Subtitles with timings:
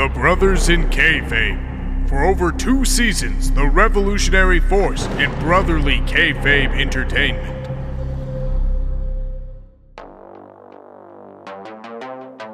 [0.00, 2.08] The Brothers in Kayfabe.
[2.08, 7.68] For over two seasons, the revolutionary force in brotherly kayfabe entertainment.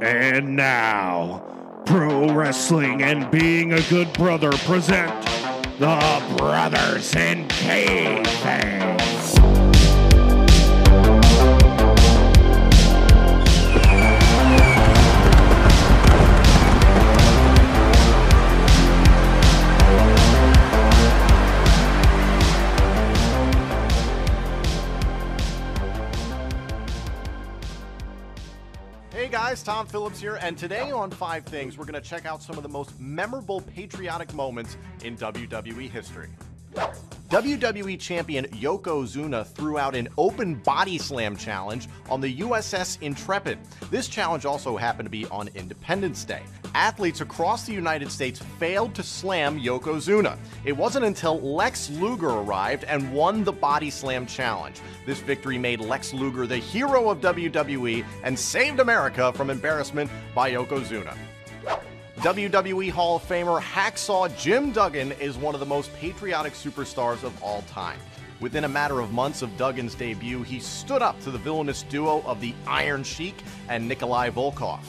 [0.02, 1.44] And now,
[1.86, 5.12] Pro Wrestling and Being a Good Brother present
[5.78, 8.95] the Brothers in Kayfabe.
[29.48, 32.56] Guys, Tom Phillips here, and today on Five Things, we're going to check out some
[32.56, 36.30] of the most memorable patriotic moments in WWE history.
[37.28, 43.58] WWE champion Yokozuna threw out an open body slam challenge on the USS Intrepid.
[43.90, 46.42] This challenge also happened to be on Independence Day.
[46.74, 50.38] Athletes across the United States failed to slam Yokozuna.
[50.64, 54.80] It wasn't until Lex Luger arrived and won the body slam challenge.
[55.04, 60.52] This victory made Lex Luger the hero of WWE and saved America from embarrassment by
[60.52, 61.16] Yokozuna.
[62.26, 67.40] WWE Hall of Famer Hacksaw Jim Duggan is one of the most patriotic superstars of
[67.40, 68.00] all time.
[68.40, 72.22] Within a matter of months of Duggan's debut, he stood up to the villainous duo
[72.22, 73.36] of the Iron Sheik
[73.68, 74.80] and Nikolai Volkov.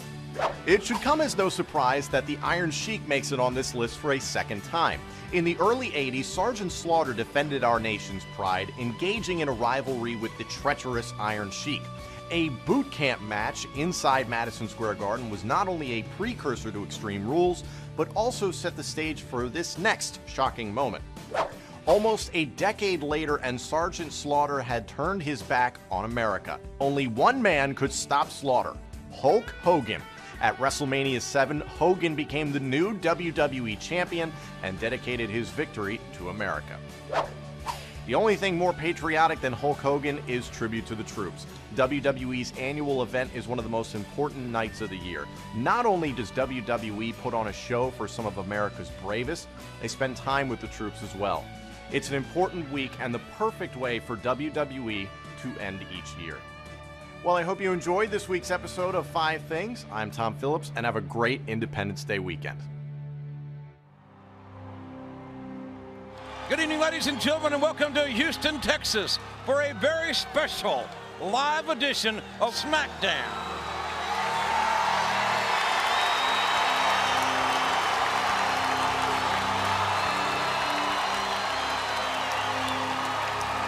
[0.66, 4.00] It should come as no surprise that the Iron Sheik makes it on this list
[4.00, 5.00] for a second time.
[5.32, 10.36] In the early 80s, Sergeant Slaughter defended our nation's pride, engaging in a rivalry with
[10.40, 11.84] the treacherous Iron Sheik.
[12.30, 17.25] A boot camp match inside Madison Square Garden was not only a precursor to Extreme
[17.25, 17.64] Rules,
[17.95, 21.06] but also set the stage for this next shocking moment.
[21.86, 26.59] Almost a decade later, and Sergeant Slaughter had turned his back on America.
[26.81, 28.73] Only one man could stop Slaughter
[29.14, 30.02] Hulk Hogan.
[30.41, 36.78] At WrestleMania 7, Hogan became the new WWE champion and dedicated his victory to America.
[38.06, 41.46] The only thing more patriotic than Hulk Hogan is tribute to the troops.
[41.78, 45.28] WWE's annual event is one of the most important nights of the year.
[45.56, 49.48] Not only does WWE put on a show for some of America's bravest,
[49.80, 51.46] they spend time with the troops as well.
[51.92, 55.08] It's an important week and the perfect way for WWE
[55.44, 56.38] to end each year.
[57.24, 59.86] Well, I hope you enjoyed this week's episode of Five Things.
[59.92, 62.59] I'm Tom Phillips, and have a great Independence Day weekend.
[66.50, 70.84] Good evening, ladies and gentlemen, and welcome to Houston, Texas for a very special
[71.22, 73.25] live edition of SmackDown.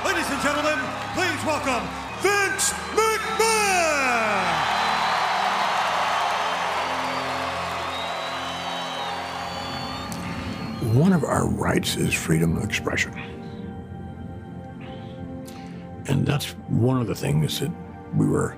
[0.05, 0.79] Ladies and gentlemen,
[1.13, 1.87] please welcome
[2.21, 3.79] Vince McMahon!
[10.95, 13.38] One of our rights is freedom of expression.
[16.29, 17.71] That's one of the things that
[18.15, 18.55] we were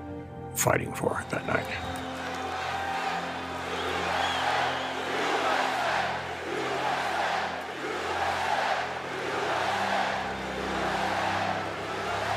[0.56, 1.66] fighting for that night.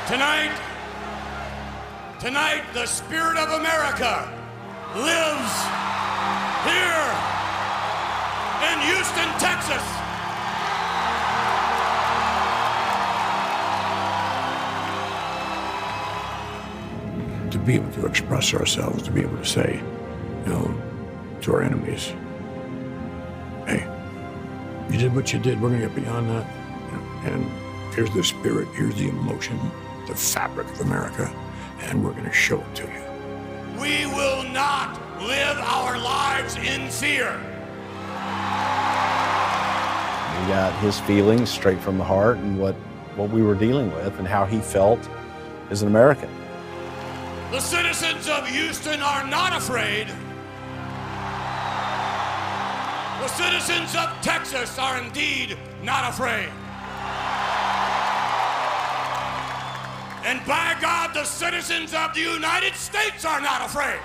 [0.07, 0.55] Tonight,
[2.21, 4.31] tonight, the spirit of America
[4.95, 5.55] lives
[6.63, 7.11] here
[8.71, 10.04] in Houston, Texas.
[17.65, 19.81] Be able to express ourselves, to be able to say,
[20.45, 20.81] you know,
[21.41, 22.13] to our enemies,
[23.65, 23.87] hey,
[24.91, 26.45] you did what you did, we're going to get beyond that.
[27.25, 27.43] And
[27.93, 29.59] here's the spirit, here's the emotion,
[30.07, 31.33] the fabric of America,
[31.81, 33.81] and we're going to show it to you.
[33.81, 37.31] We will not live our lives in fear.
[40.35, 42.75] He got his feelings straight from the heart and what,
[43.15, 44.99] what we were dealing with and how he felt
[45.71, 46.29] as an American.
[47.51, 50.07] The citizens of Houston are not afraid.
[53.21, 56.49] The citizens of Texas are indeed not afraid.
[60.25, 63.99] And by God, the citizens of the United States are not afraid.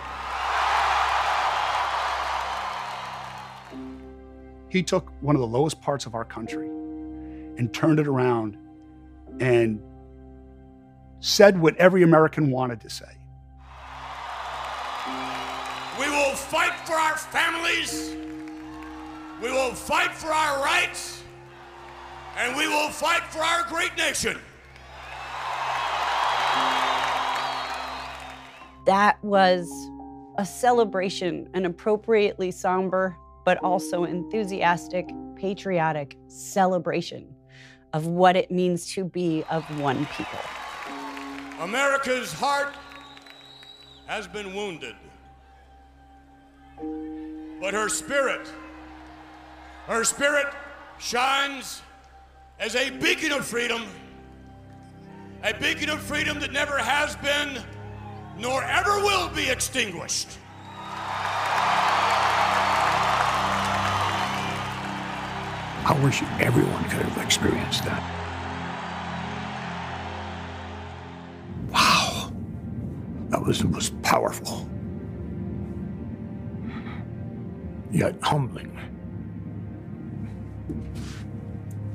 [4.71, 8.57] he took one of the lowest parts of our country and turned it around
[9.41, 9.83] and
[11.19, 13.20] said what every American wanted to say.
[16.31, 18.15] Will fight for our families.
[19.43, 21.25] We will fight for our rights.
[22.37, 24.39] And we will fight for our great nation.
[28.87, 29.69] That was
[30.39, 37.35] a celebration, an appropriately somber but also enthusiastic, patriotic celebration
[37.93, 40.39] of what it means to be of one people.
[41.61, 42.73] America's heart
[44.07, 44.95] has been wounded,
[47.61, 48.51] but her spirit,
[49.87, 50.47] her spirit
[50.99, 51.83] shines
[52.59, 53.83] as a beacon of freedom,
[55.45, 57.63] a beacon of freedom that never has been
[58.39, 60.39] nor ever will be extinguished.
[65.83, 68.03] I wish everyone could have experienced that.
[71.71, 72.33] Wow.
[73.29, 74.69] That was the most powerful,
[77.93, 78.79] yet humbling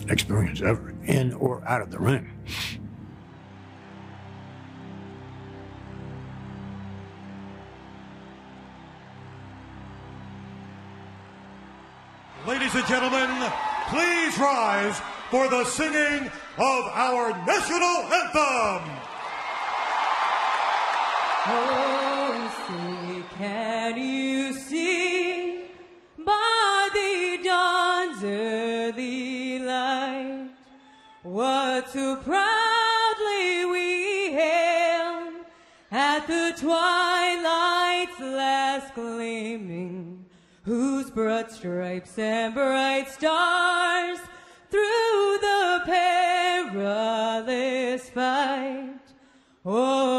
[0.10, 2.32] experience ever, in or out of the ring.
[12.48, 13.52] Ladies and gentlemen,
[13.90, 15.02] please rise
[15.32, 19.02] for the singing of our national anthem.
[21.48, 24.95] Oh, say, can you see
[31.96, 35.32] what so proudly we hail
[35.92, 40.26] at the twilight's last gleaming,
[40.64, 44.20] whose broad stripes and bright stars
[44.70, 45.82] through the
[46.66, 49.00] perilous fight
[49.68, 50.15] Oh,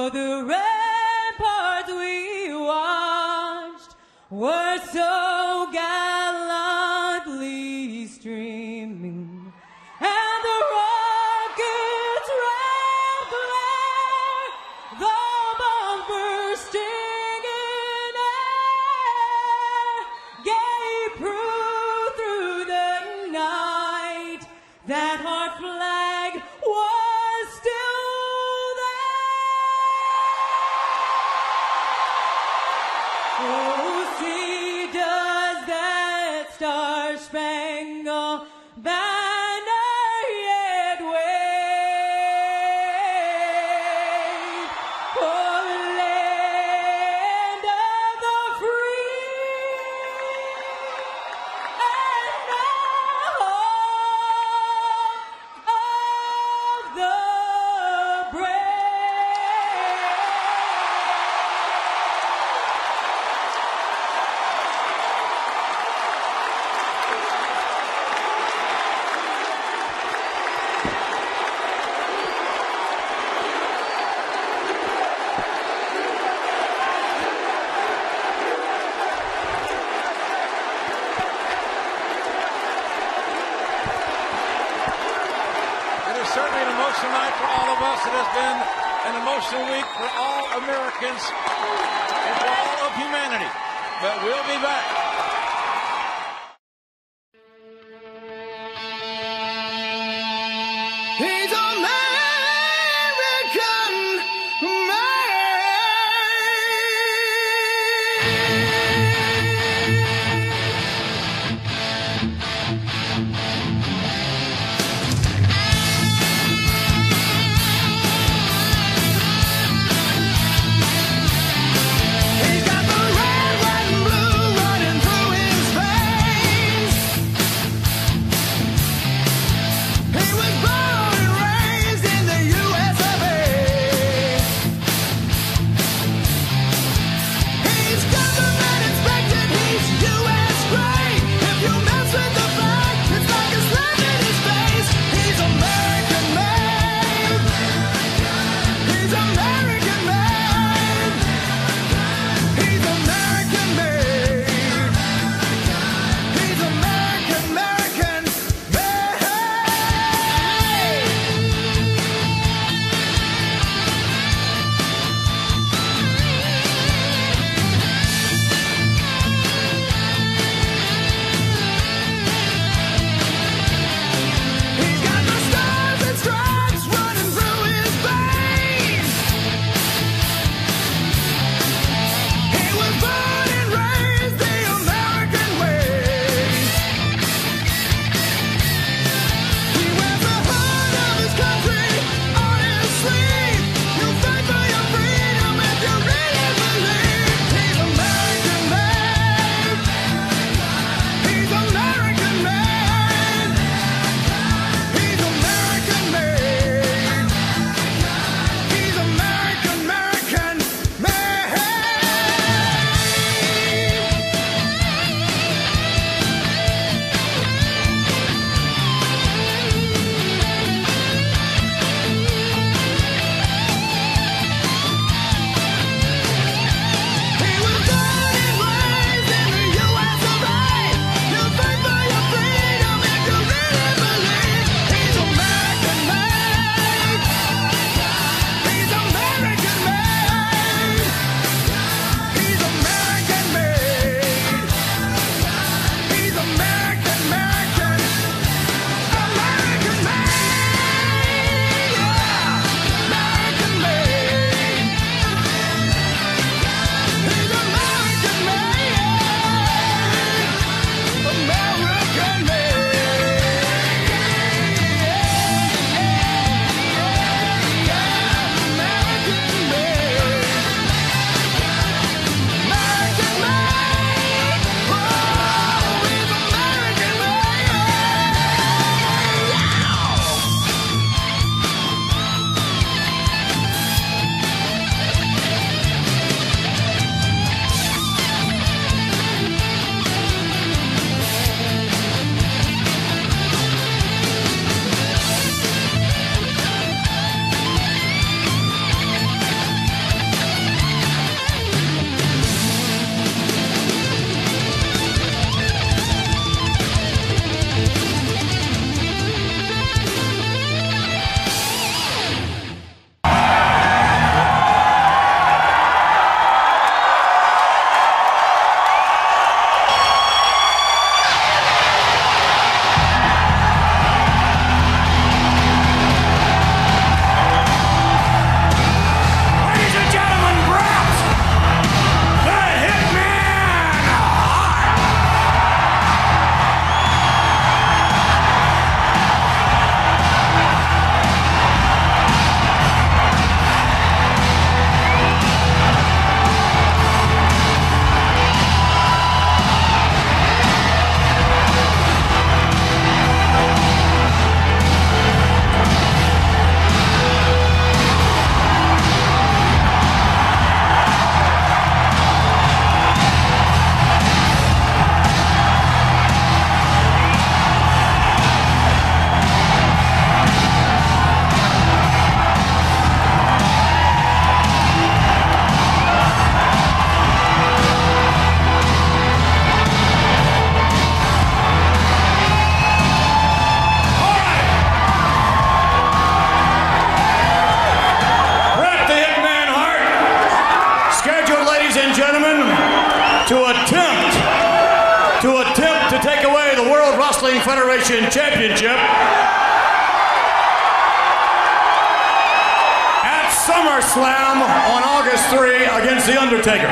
[406.26, 406.88] The Undertaker.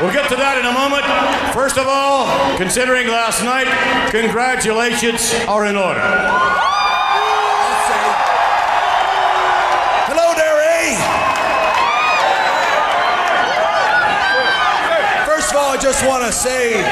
[0.00, 1.02] We'll get to that in a moment.
[1.52, 3.66] First of all, considering last night,
[4.14, 6.06] congratulations are in order.
[10.06, 10.94] Hello there, eh?
[15.26, 16.82] First of all, I just want to say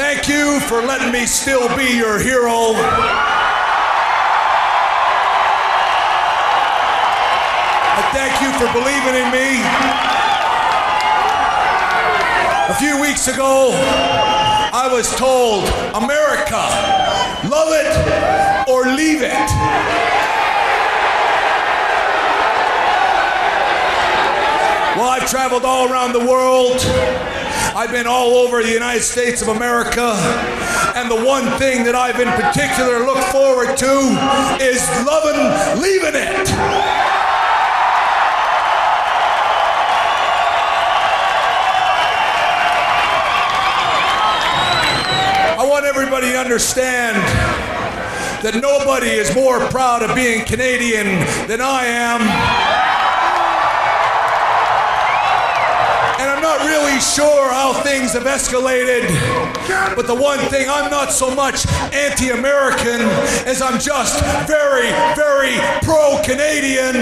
[0.00, 2.72] thank you for letting me still be your hero.
[8.12, 9.60] Thank you for believing in me.
[12.68, 13.70] A few weeks ago,
[14.72, 16.62] I was told, America,
[17.48, 19.48] love it or leave it.
[24.96, 26.76] Well, I've traveled all around the world.
[27.74, 30.14] I've been all over the United States of America.
[30.96, 37.07] And the one thing that I've in particular looked forward to is loving leaving it.
[46.00, 47.16] Everybody understand
[48.38, 51.06] that nobody is more proud of being Canadian
[51.50, 52.22] than I am.
[56.22, 59.10] And I'm not really sure how things have escalated.
[59.96, 63.02] But the one thing, I'm not so much anti American
[63.42, 66.94] as I'm just very, very pro Canadian.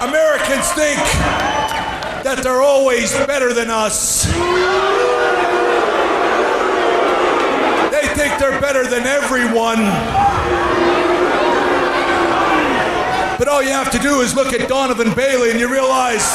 [0.00, 1.35] Americans think
[2.26, 4.24] that they're always better than us.
[7.94, 9.86] They think they're better than everyone.
[13.38, 16.26] But all you have to do is look at Donovan Bailey and you realize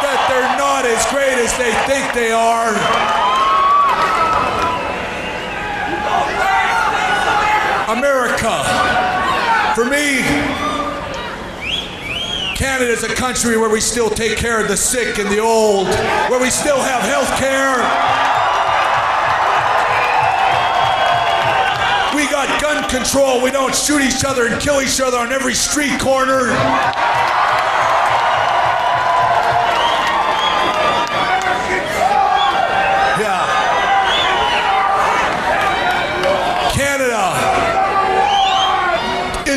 [0.00, 2.72] that they're not as great as they think they are.
[7.92, 8.64] America,
[9.74, 10.24] for me,
[12.56, 15.88] Canada is a country where we still take care of the sick and the old,
[16.30, 17.76] where we still have health care.
[22.16, 23.42] We got gun control.
[23.42, 26.48] We don't shoot each other and kill each other on every street corner.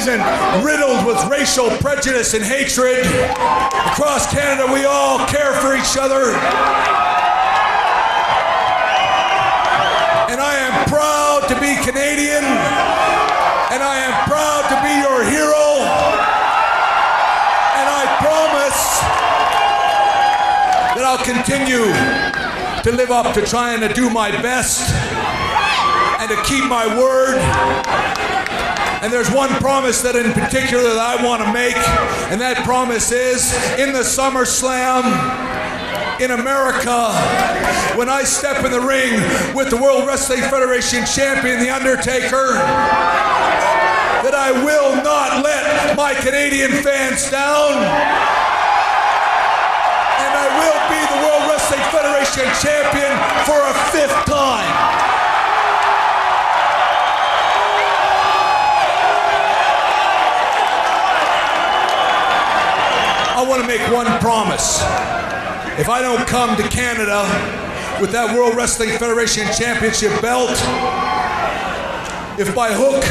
[0.10, 3.06] Isn't riddled with racial prejudice and hatred.
[3.06, 6.34] Across Canada, we all care for each other.
[10.30, 12.44] And I am proud to be Canadian.
[13.70, 15.86] And I am proud to be your hero.
[17.78, 18.82] And I promise
[20.96, 21.86] that I'll continue
[22.84, 24.90] to live up to trying to do my best
[26.20, 28.09] and to keep my word.
[29.02, 31.78] And there's one promise that in particular that I want to make,
[32.28, 33.48] and that promise is
[33.80, 35.08] in the SummerSlam
[36.20, 37.16] in America,
[37.96, 39.16] when I step in the ring
[39.56, 42.60] with the World Wrestling Federation champion, The Undertaker,
[44.20, 47.80] that I will not let my Canadian fans down.
[50.20, 53.16] And I will be the World Wrestling Federation champion
[53.48, 55.19] for a fifth time.
[63.50, 64.78] Want to make one promise.
[65.80, 67.24] If I don't come to Canada
[68.00, 70.52] with that World Wrestling Federation Championship belt,
[72.38, 73.02] if by hook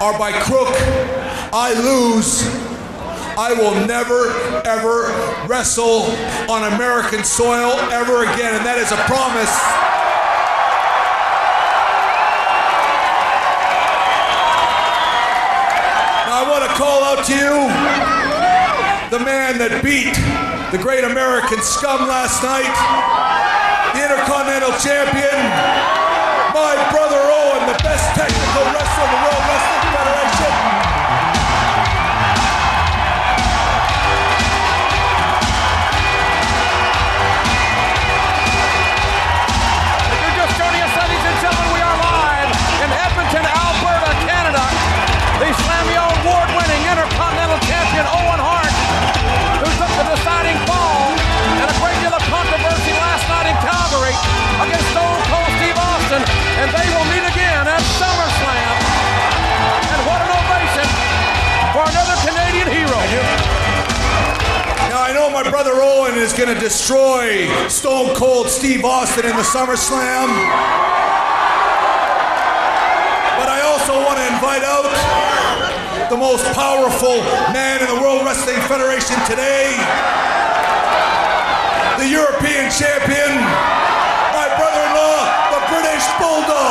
[0.00, 0.72] or by crook
[1.52, 2.42] I lose,
[3.36, 4.32] I will never,
[4.64, 5.12] ever
[5.46, 6.08] wrestle
[6.48, 8.54] on American soil ever again.
[8.56, 9.52] And that is a promise.
[16.24, 18.23] Now, I want to call out to you
[19.10, 20.14] the man that beat
[20.72, 22.68] the great American scum last night,
[23.96, 25.40] the Intercontinental Champion,
[26.52, 27.23] my brother
[65.34, 70.30] my brother Owen is going to destroy Stone Cold Steve Austin in the SummerSlam.
[73.34, 74.86] But I also want to invite out
[76.08, 77.18] the most powerful
[77.50, 79.74] man in the World Wrestling Federation today,
[81.98, 83.34] the European champion,
[84.38, 85.18] my brother in law,
[85.50, 86.63] the British Bulldog.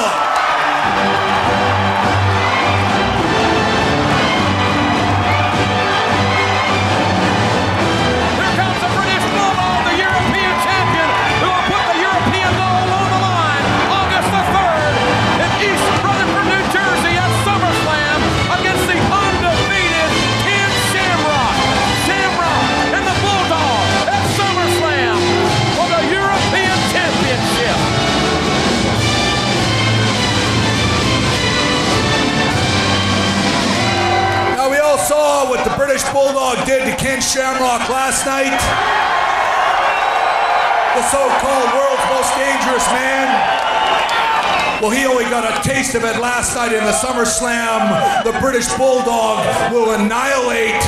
[45.94, 48.24] Taste of it last night in the SummerSlam.
[48.24, 50.82] The British Bulldog will annihilate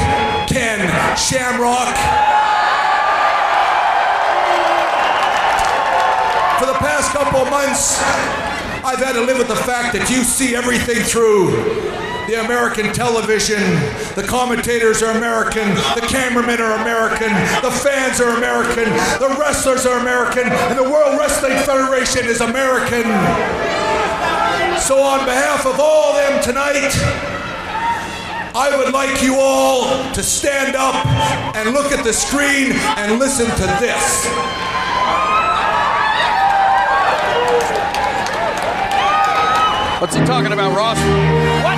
[0.47, 0.79] Ken
[1.17, 1.95] Shamrock.
[6.59, 8.01] For the past couple of months,
[8.83, 11.51] I've had to live with the fact that you see everything through
[12.27, 13.61] the American television.
[14.15, 15.69] The commentators are American.
[15.93, 17.29] The cameramen are American.
[17.61, 18.85] The fans are American.
[19.19, 20.47] The wrestlers are American.
[20.47, 23.05] And the World Wrestling Federation is American.
[24.85, 26.93] So, on behalf of all of them tonight,
[28.53, 31.07] I would like you all to stand up
[31.55, 34.25] and look at the screen and listen to this.
[39.99, 40.99] What's he talking about, Ross?
[41.65, 41.74] What?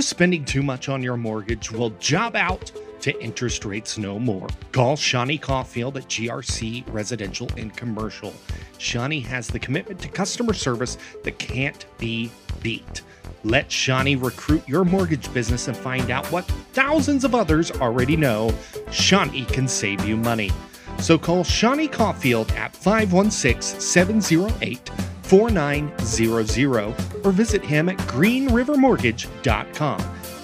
[0.00, 1.70] You spending too much on your mortgage?
[1.70, 4.48] Well, job out to interest rates no more.
[4.72, 8.32] Call Shawnee Caulfield at GRC Residential and Commercial.
[8.78, 12.30] Shawnee has the commitment to customer service that can't be
[12.62, 13.02] beat.
[13.44, 18.54] Let Shawnee recruit your mortgage business and find out what thousands of others already know.
[18.90, 20.50] Shawnee can save you money.
[20.98, 24.90] So call Shawnee Caulfield at 516 708
[25.24, 30.00] 4900 or visit him at greenrivermortgage.com.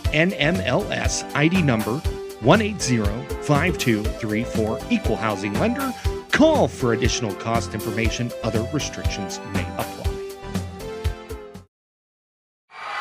[0.07, 2.01] NMLS ID number
[2.41, 5.93] 1805234 Equal Housing Lender.
[6.31, 8.31] Call for additional cost information.
[8.45, 10.05] Other restrictions may apply.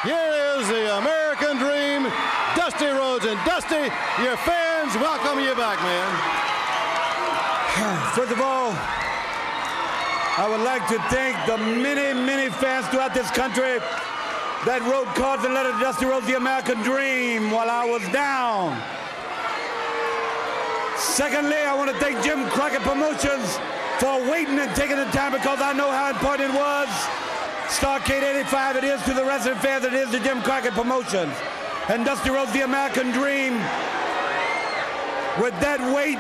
[0.04, 2.12] Here is the American Dream,
[2.56, 3.26] Dusty Rhodes.
[3.26, 3.92] And Dusty,
[4.24, 6.46] your fans welcome you back, man.
[8.16, 8.72] First of all,
[10.38, 13.80] I would like to thank the many, many fans throughout this country
[14.68, 18.76] that wrote cards and letters to Dusty Rhodes, the American Dream, while I was down.
[21.00, 23.48] Secondly, I want to thank Jim Crockett Promotions
[24.04, 26.92] for waiting and taking the time because I know how important it was.
[27.72, 31.32] Starcade 85 it is to the wrestling fans, it is to Jim Crockett Promotions.
[31.88, 33.56] And Dusty Rhodes, the American Dream,
[35.40, 36.20] with that weight,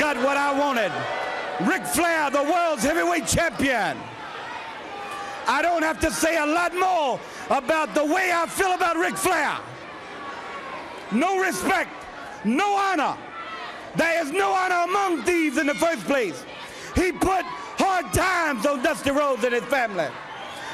[0.00, 1.17] got what I wanted.
[1.66, 3.96] Ric Flair, the world's heavyweight champion.
[5.46, 7.18] I don't have to say a lot more
[7.50, 9.58] about the way I feel about Ric Flair.
[11.10, 11.90] no respect,
[12.44, 13.16] no honor.
[13.96, 16.44] There is no honor among thieves in the first place.
[16.94, 17.44] He put
[17.78, 20.08] hard times on Dusty Rhodes and his family.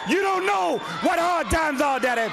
[0.08, 2.32] You don't know what hard times are, Daddy.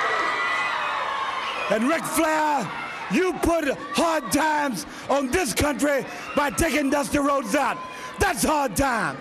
[1.71, 2.69] And Ric Flair,
[3.13, 6.05] you put hard times on this country
[6.35, 7.77] by taking Dusty Rhodes out.
[8.19, 9.17] That's hard time.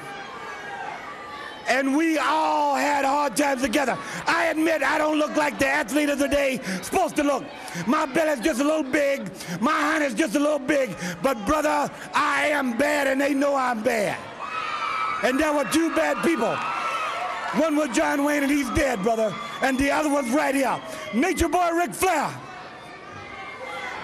[1.68, 3.96] And we all had hard times together.
[4.26, 7.44] I admit I don't look like the athlete of the day supposed to look.
[7.86, 11.88] My belly's just a little big, my hand is just a little big, but brother,
[12.12, 14.18] I am bad and they know I'm bad.
[15.22, 16.56] And there were two bad people.
[17.56, 19.34] One was John Wayne and he's dead, brother.
[19.60, 20.80] And the other one's right here.
[21.12, 22.30] Nature Boy Ric Flair.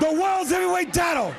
[0.00, 1.32] The world's heavyweight title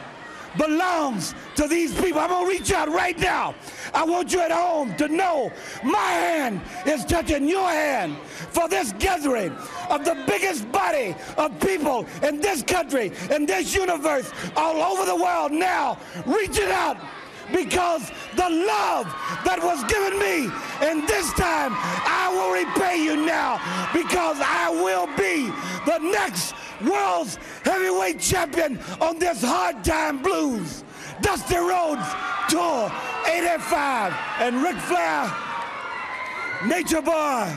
[0.58, 2.20] belongs to these people.
[2.20, 3.54] I'm gonna reach out right now.
[3.94, 5.52] I want you at home to know
[5.84, 8.18] my hand is touching your hand
[8.50, 9.56] for this gathering
[9.90, 15.16] of the biggest body of people in this country, in this universe, all over the
[15.16, 16.98] world now, Reach it out
[17.54, 19.06] because the love
[19.46, 23.58] that was given me and this time I will repay you now
[23.94, 25.48] because I will be
[25.86, 26.54] the next
[26.86, 30.84] world's heavyweight champion on this hard time blues.
[31.22, 32.06] Dusty Rhodes
[32.50, 32.92] Tour
[33.26, 35.34] 85 and Ric Flair,
[36.66, 37.54] Nature Boy.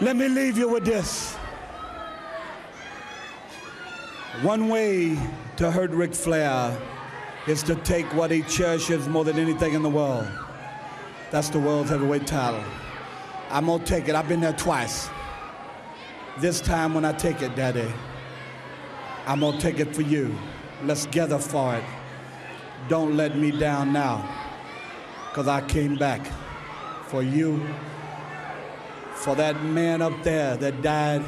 [0.00, 1.34] Let me leave you with this.
[4.42, 5.18] One way
[5.56, 6.78] to hurt Ric Flair
[7.46, 10.28] is to take what he cherishes more than anything in the world.
[11.30, 12.62] That's the world's heavyweight title.
[13.50, 14.14] I'm gonna take it.
[14.14, 15.08] I've been there twice.
[16.38, 17.90] This time when I take it, Daddy,
[19.26, 20.36] I'm gonna take it for you.
[20.84, 21.84] Let's gather for it.
[22.88, 24.28] Don't let me down now,
[25.30, 26.20] because I came back
[27.06, 27.66] for you,
[29.14, 31.24] for that man up there that died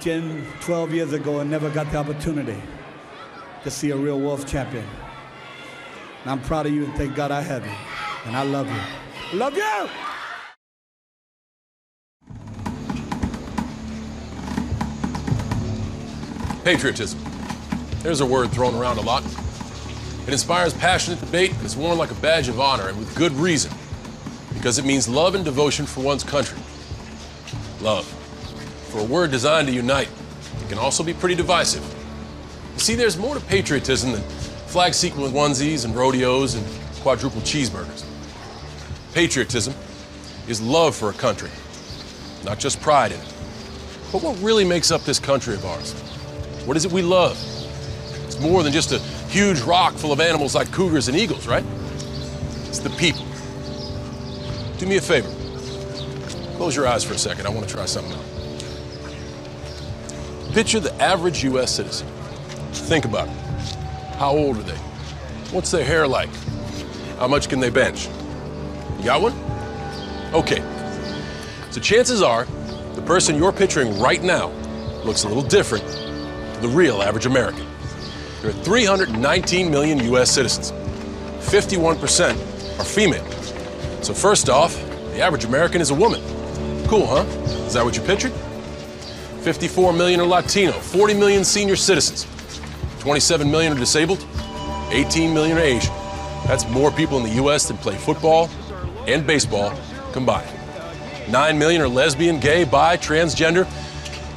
[0.00, 2.56] 10, 12 years ago and never got the opportunity
[3.64, 4.84] to see a real Wolf champion.
[6.22, 7.72] And I'm proud of you and thank God I have you.
[8.26, 9.38] And I love you.
[9.38, 9.88] Love you!
[16.64, 17.18] Patriotism.
[18.02, 19.24] There's a word thrown around a lot.
[20.26, 23.32] It inspires passionate debate and is worn like a badge of honor, and with good
[23.32, 23.72] reason.
[24.54, 26.58] Because it means love and devotion for one's country.
[27.80, 28.06] Love.
[28.90, 30.08] For a word designed to unite,
[30.60, 31.82] it can also be pretty divisive.
[32.82, 34.22] See, there's more to patriotism than
[34.66, 36.66] flag sequin onesies and rodeos and
[36.96, 38.04] quadruple cheeseburgers.
[39.14, 39.72] Patriotism
[40.48, 41.50] is love for a country,
[42.44, 43.34] not just pride in it.
[44.10, 45.92] But what really makes up this country of ours?
[46.66, 47.38] What is it we love?
[48.24, 51.64] It's more than just a huge rock full of animals like cougars and eagles, right?
[52.66, 53.24] It's the people.
[54.78, 55.30] Do me a favor.
[56.56, 57.46] Close your eyes for a second.
[57.46, 58.24] I want to try something out.
[60.52, 61.70] Picture the average U.S.
[61.76, 62.08] citizen.
[62.72, 63.34] Think about it.
[64.16, 64.76] How old are they?
[65.52, 66.30] What's their hair like?
[67.18, 68.08] How much can they bench?
[68.98, 69.32] You got one?
[70.34, 70.62] Okay.
[71.70, 72.46] So chances are
[72.94, 74.48] the person you're picturing right now
[75.04, 77.66] looks a little different to the real average American.
[78.40, 80.30] There are 319 million U.S.
[80.30, 80.72] citizens.
[81.40, 83.24] 51% are female.
[84.02, 84.74] So first off,
[85.12, 86.20] the average American is a woman.
[86.88, 87.24] Cool, huh?
[87.66, 88.32] Is that what you pictured?
[89.42, 92.26] 54 million are Latino, 40 million senior citizens,
[93.02, 94.24] 27 million are disabled,
[94.90, 95.92] 18 million are Asian.
[96.46, 97.66] That's more people in the U.S.
[97.66, 98.48] than play football
[99.08, 99.76] and baseball
[100.12, 100.48] combined.
[101.28, 103.66] 9 million are lesbian, gay, bi, transgender,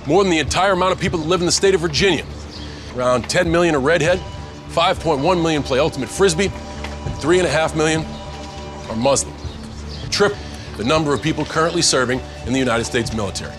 [0.08, 2.26] more than the entire amount of people that live in the state of Virginia.
[2.96, 4.18] Around 10 million are redhead,
[4.70, 8.04] 5.1 million play ultimate frisbee, and 3.5 million
[8.90, 9.36] are Muslim.
[10.10, 10.40] Triple
[10.78, 13.54] the number of people currently serving in the United States military.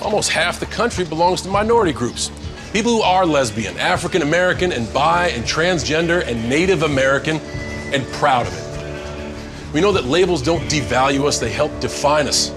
[0.00, 2.30] Almost half the country belongs to minority groups.
[2.74, 8.48] People who are lesbian, African American, and bi, and transgender, and Native American, and proud
[8.48, 9.72] of it.
[9.72, 12.52] We know that labels don't devalue us, they help define us,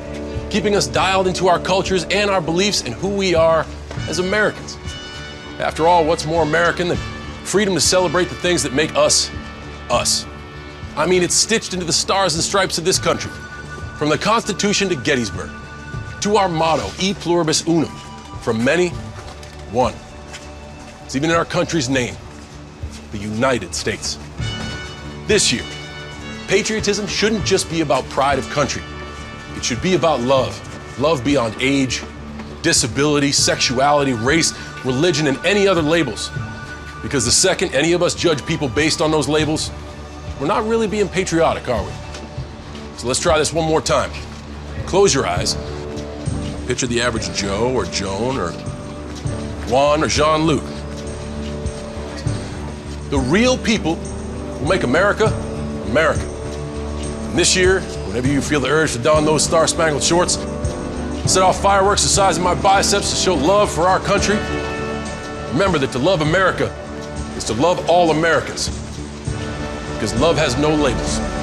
[0.49, 3.63] keeping us dialed into our cultures and our beliefs and who we are
[4.09, 4.75] as Americans.
[5.59, 6.97] After all, what's more American than
[7.43, 9.29] freedom to celebrate the things that make us
[9.91, 10.25] us?
[10.95, 13.31] I mean, it's stitched into the stars and stripes of this country,
[13.99, 15.51] from the Constitution to Gettysburg,
[16.21, 17.95] to our motto, E pluribus unum,
[18.41, 18.89] From many,
[19.69, 19.93] one.
[21.07, 22.17] It's even in our country's name
[23.13, 24.19] the United States.
[25.25, 25.63] This year,
[26.49, 28.83] patriotism shouldn't just be about pride of country,
[29.55, 30.61] it should be about love.
[30.99, 32.03] Love beyond age,
[32.61, 36.29] disability, sexuality, race, religion, and any other labels.
[37.01, 39.71] Because the second any of us judge people based on those labels,
[40.41, 41.91] we're not really being patriotic, are we?
[42.97, 44.11] So let's try this one more time.
[44.87, 45.55] Close your eyes.
[46.65, 48.51] Picture the average Joe or Joan or
[49.69, 50.76] Juan or Jean Luc.
[53.09, 55.27] The real people who make America
[55.89, 56.21] America.
[56.21, 60.33] And this year, whenever you feel the urge to don those star spangled shorts,
[61.25, 64.35] set off fireworks the size of my biceps to show love for our country,
[65.51, 66.65] remember that to love America
[67.37, 68.69] is to love all Americans.
[69.93, 71.36] Because love has no labels.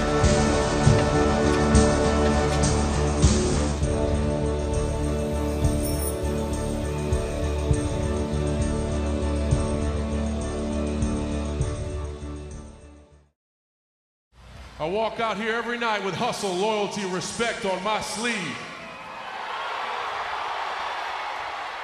[14.95, 18.57] Walk out here every night with hustle, loyalty, respect on my sleeve.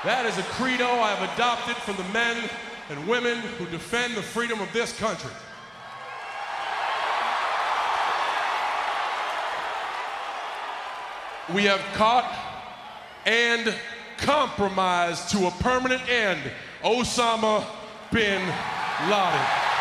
[0.04, 2.48] That is a credo I have adopted from the men
[2.88, 5.32] and women who defend the freedom of this country.
[11.52, 12.32] We have caught
[13.26, 13.74] and
[14.18, 16.40] compromised to a permanent end
[16.84, 17.66] Osama
[18.12, 18.40] bin
[19.10, 19.79] Laden.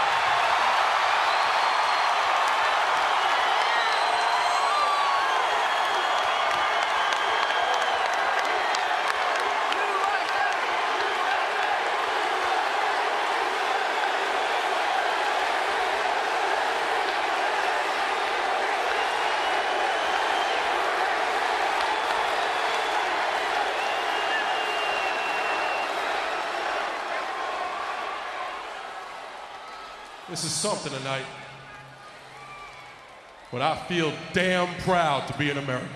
[30.29, 31.25] This is something tonight.
[33.51, 35.89] But I feel damn proud to be an American.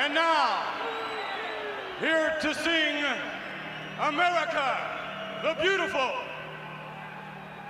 [0.00, 0.62] And now,
[1.98, 3.04] here to sing
[4.00, 4.78] America
[5.42, 6.12] the Beautiful,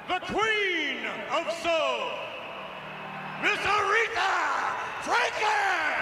[0.06, 2.06] the Queen of Soul,
[3.42, 4.30] Miss Aretha
[5.02, 5.99] Franklin!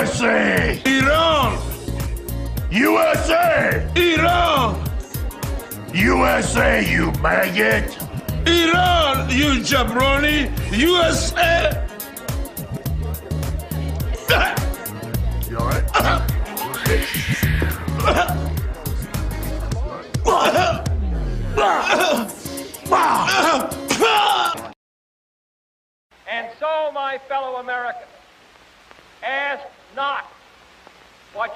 [0.00, 0.80] USA!
[0.86, 1.60] Iran!
[2.70, 3.86] USA!
[3.94, 4.90] Iran!
[5.92, 7.98] USA, you maggot!
[8.46, 10.48] Iran, you jabroni!
[10.72, 11.86] USA!
[15.50, 15.84] You alright?
[26.26, 28.09] and so, my fellow Americans,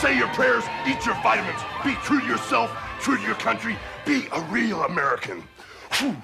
[0.00, 2.70] Say your prayers, eat your vitamins, be true to yourself,
[3.00, 5.42] true to your country, be a real American.
[5.94, 6.14] Whew.